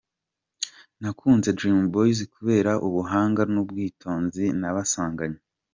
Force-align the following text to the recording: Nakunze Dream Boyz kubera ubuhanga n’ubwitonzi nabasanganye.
Nakunze 1.01 1.49
Dream 1.57 1.79
Boyz 1.93 2.19
kubera 2.35 2.71
ubuhanga 2.87 3.41
n’ubwitonzi 3.53 4.43
nabasanganye. 4.59 5.39